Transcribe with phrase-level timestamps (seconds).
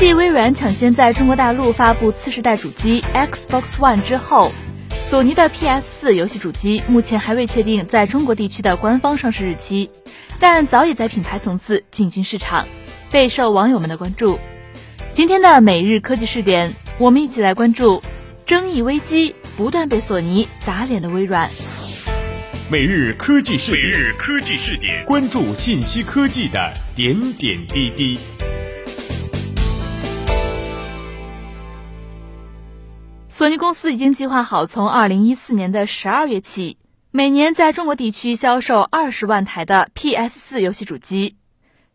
[0.00, 4.50] 继微软抢先在中国大陆发布次世代主机 Xbox One 之后，
[5.02, 9.90] 索尼的 PS4 游戏主机目前还未确定在中国地区的官方上市日期，
[10.38, 12.66] 但早已在品牌层次进军市场，
[13.10, 14.38] 备受网友们的关注。
[15.12, 18.02] 今天的每日科技试点，我们一起来关注
[18.46, 21.50] 争议危机不断被索尼打脸的微软。
[22.70, 28.18] 每日科技视点，每日科技试点，关注信息科技的点点滴滴。
[33.32, 36.78] 索尼公司已经计划好，从二零一四年的十二月起，
[37.12, 41.36] 每年在中国地区销售二十万台的 PS 四游戏主机。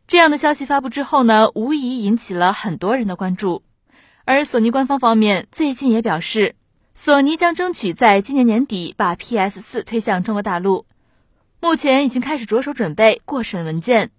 [0.07, 3.63] 这样的消息发布之后呢，无疑引起了很多人的关注。
[4.23, 6.55] 而索尼官方方面最近也表示，
[6.93, 10.85] 索尼将争取在今年年底把 PS 四推向中国大陆，
[11.59, 14.12] 目前已经开始着手准备过审文件。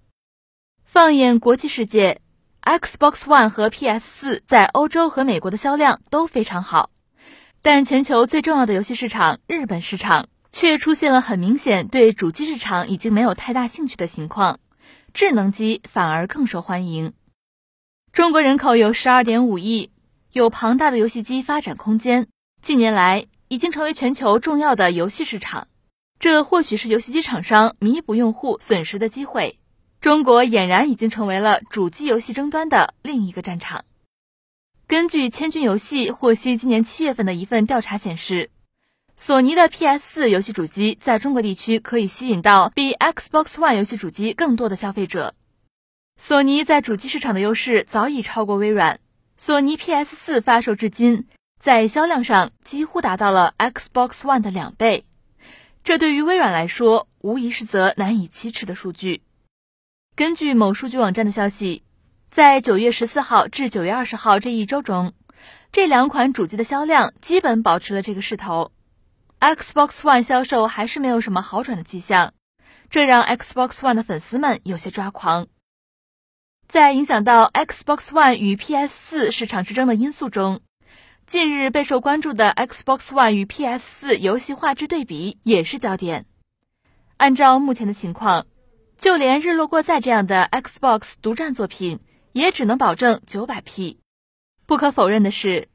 [0.85, 2.21] 放眼国际世界
[2.62, 6.90] ，Xbox One 和 PS 四在欧洲和美国的销量都非常好。
[7.66, 14.60] 但全球最重要的游戏市场日本市场却出现了很明显对主机市场已经没有太大兴趣的情况，
[15.12, 17.12] 智能机反而更受欢迎。
[18.12, 19.90] 中国人口有十二点五亿，
[20.32, 22.28] 有庞大的游戏机发展空间，
[22.62, 25.66] 近年来已经成为全球重要的游戏市场。
[26.20, 29.59] 这或许是游戏机厂商弥补用户损失的机会。
[30.00, 33.84] 中国俨然已经成为了主机游戏争端的另一个战场。
[34.88, 38.51] 根据千军游戏获悉，今年七月份的一份调查显示，
[39.16, 45.34] 索尼的 PS4 游戏主机在中国地区可以吸引到比 Xbox One 游戏主机更多的消费者。
[46.16, 49.01] 索尼在主机市场的优势早已超过微软。
[49.37, 51.26] 索尼 PS4 发售至今，
[51.60, 55.04] 在销量上几乎达到了 Xbox One 的两倍，
[55.82, 59.23] 这对于微软来说，无疑是则难以启齿的数据。
[60.15, 61.82] 根据某数据网站的消息。
[62.37, 65.15] 在九月十四号至九月二十号这一周中，
[65.72, 68.72] 这两款主机的销量基本保持了这个势头。
[69.41, 72.34] Xbox One 销售还是没有什么好转的迹象，
[72.91, 75.47] 这让 Xbox One 的粉丝们有些抓狂。
[76.69, 80.61] 在影响到 Xbox One 与 PS 四市场之争的因素中，
[81.27, 86.27] 近日备受关注的 Xbox One 与 PS 四游戏画质对比也是焦点。
[87.16, 88.47] 按照目前的情况，
[88.99, 92.00] 就连《日落过载》这样的 Xbox 独占作品。
[92.37, 93.99] 也只能保证九百 P。
[94.67, 95.69] 不可否认的是，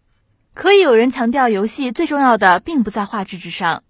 [0.54, 3.84] 可以有人强调游戏最重要的并不在画质之上，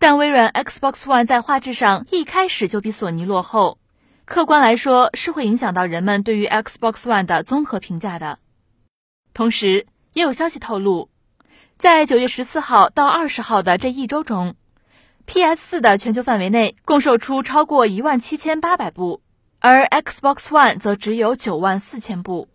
[0.00, 3.78] 但微软 Xbox One 在画质上一开始就比索尼落后，
[4.24, 8.40] 客观来说是会影响到人们对于 Xbox One 的综合评价的。
[9.32, 11.10] 同时，也有消息透露，
[11.76, 14.56] 在九月十四号到二十号的这一周中
[15.24, 19.22] ，PS 四的全球范围内共售出超过一万七千八百部。
[19.60, 22.48] 而 Xbox One 则只有九万四千部，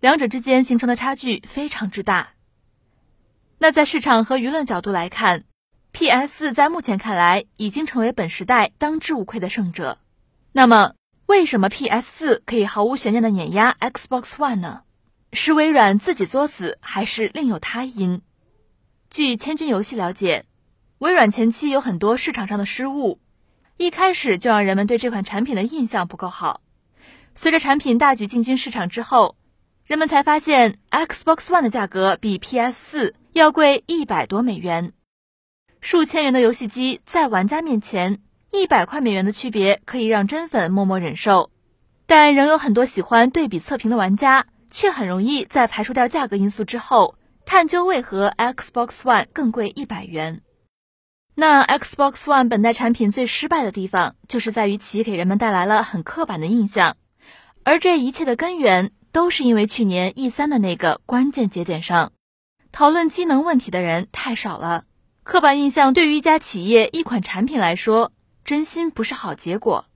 [0.00, 2.30] 两者之间形成的差距非常之大。
[3.58, 5.44] 那在市场和舆论角度来看
[5.92, 9.98] ，PS 在目前看来已经成为本时代当之无愧的胜者。
[10.52, 10.94] 那么，
[11.26, 14.84] 为什么 PS 四可以毫无悬念的碾压 Xbox One 呢？
[15.34, 18.22] 是微软自己作死，还是另有他因？
[19.10, 20.46] 据千军游戏了解，
[20.98, 23.20] 微软前期有很多市场上的失误。
[23.82, 26.60] 一开始就让人们对这款产品的印象不够好。
[27.34, 29.34] 随着产品大举进军市场之后，
[29.84, 34.92] 人们才发现 Xbox One 的价格比 PS 四要贵一百多美元。
[35.80, 38.20] 数千元的游戏机在玩家面前，
[38.52, 41.50] 一百块美元的区别可以让真粉默默忍受，
[42.06, 50.40] 但仍有很多喜欢对比测评的玩家，却很容易在排除掉价格因素之后，探究为何 Xbox One 更贵一百元。
[51.34, 56.96] 那 Xbox One 本代产品最失败的地方，就是在于其给人们带来了很刻板的印象，
[57.64, 62.12] 而这一切的根源，都是因为去年 E 三的那个关键节点上，
[62.70, 64.84] 讨论机能问题的人太少了。
[65.22, 68.12] 刻板印象对于一家企业一款产品来说，
[68.44, 69.86] 真心不是好结果。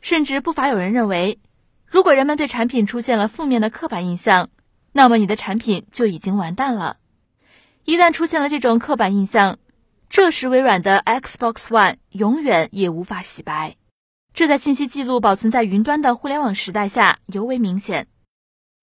[0.00, 1.38] 甚至不乏有人认为，
[1.86, 4.50] 如果人们对产品出现了负面的刻板印象，
[4.92, 6.96] 那么你的产品就已经完蛋了。
[7.84, 9.58] 一旦出现了这种刻板印象，
[10.08, 13.76] 这时，微软的 Xbox One 永远也无法洗白。
[14.32, 18.06] 这在信息记录保存在云端的互联网时代下尤为明显。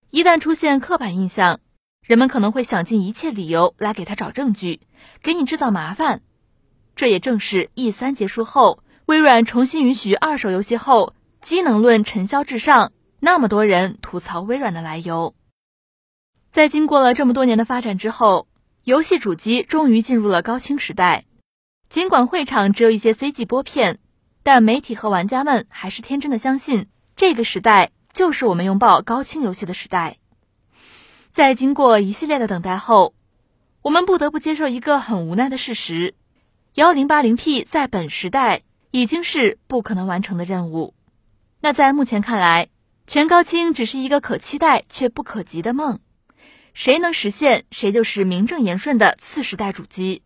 [0.10, 1.62] 一旦出现刻板印象，
[2.06, 4.82] 人们可能会想尽一切理由来给他找证据，
[5.22, 6.22] 给你制造麻烦。
[6.96, 15.34] 这也正是 E 三结束后，微软重新允许二手游戏后，机能论尘嚣至上，那么多人吐槽微软的来由。
[16.52, 18.48] 在经过了这么多年的发展之后。
[18.84, 21.26] 游戏主机终于进入了高清时代，
[21.88, 24.00] 尽管会场只有一些 CG 播片，
[24.42, 30.18] 但媒体和玩家们还是天真的相信这个时代就是我们拥抱高清游戏的时代。
[31.32, 33.14] 在经过一系列的等待后，
[33.84, 36.16] 我们不得不接受一个很无奈的事实：
[36.74, 40.96] 幺零八零 P 在本时代已经是不可能完成的任务。
[41.60, 42.70] 那在目前看来，
[43.06, 46.00] 全高清只是一个可期待却不可及的梦。
[46.74, 50.22] 谁能实现，谁就是名正言顺的次时代主机；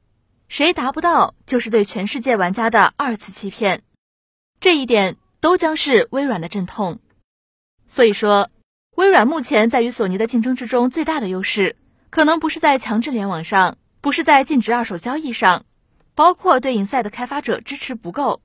[0.47, 3.83] 谁达不到，就是对全世界玩家的二次欺骗。
[4.59, 6.99] 这一点都将是微软的阵痛。
[7.87, 8.49] 所以说，
[8.95, 11.75] 微软目前在与索尼的竞争之中最大的优势。
[12.11, 15.65] 可能不是在强制联网上，不是在禁止二手交易上，
[16.13, 18.41] 包括对 Inside 开发者支持不够。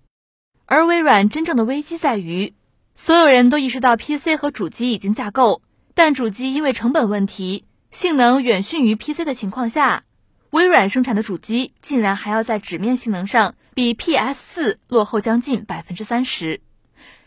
[0.67, 2.53] 而微软真正的危机在于，
[2.97, 5.63] 所有人都意识到 PC 和主机已经架构，
[5.95, 10.05] 但主机因为成本问题、性能远逊于 PC 的情况下，
[10.51, 16.61] 微软生产的主机竟然还要在纸面性能上比 PS4 落后将近百分之三十，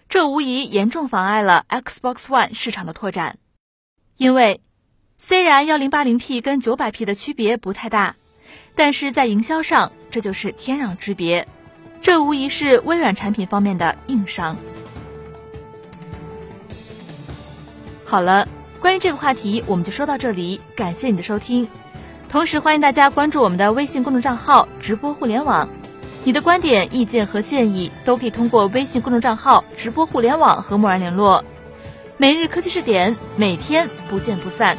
[0.08, 3.38] 这无疑严重妨碍了 Xbox One 市场的拓展，
[4.18, 4.62] 因为。
[5.16, 8.18] 虽然幺零八零 P 跟九百 P 的区别不太大，
[8.76, 11.48] 但是在营销上这就是天壤之别，
[12.02, 14.58] 这无疑是微软产品方面的硬伤。
[18.04, 18.50] 好了，
[18.84, 21.66] 关于这个话题我们就说到这里，感谢你的收听，
[22.28, 25.66] 同时欢迎大家关注我们的微信公众账号“直播互联网”，
[26.26, 31.42] 你的观点、意见和建议都可以通过微信公众账号“直播互联网”和默然联络。
[32.18, 34.78] 每日科技视点，每天不见不散。